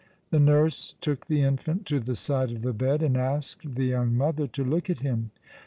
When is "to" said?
1.85-1.99, 4.47-4.63